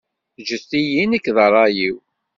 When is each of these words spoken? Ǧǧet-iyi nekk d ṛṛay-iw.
Ǧǧet-iyi 0.41 1.03
nekk 1.05 1.27
d 1.35 1.37
ṛṛay-iw. 1.49 1.97